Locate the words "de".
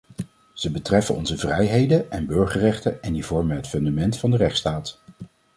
4.31-4.37